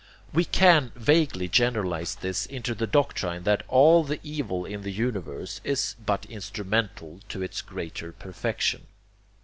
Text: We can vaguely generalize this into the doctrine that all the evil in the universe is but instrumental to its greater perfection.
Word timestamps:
We 0.33 0.45
can 0.45 0.91
vaguely 0.95 1.47
generalize 1.47 2.15
this 2.15 2.47
into 2.47 2.73
the 2.73 2.87
doctrine 2.87 3.43
that 3.43 3.61
all 3.67 4.03
the 4.03 4.19
evil 4.23 4.65
in 4.65 4.81
the 4.81 4.91
universe 4.91 5.61
is 5.63 5.95
but 6.03 6.25
instrumental 6.25 7.19
to 7.29 7.43
its 7.43 7.61
greater 7.61 8.11
perfection. 8.11 8.87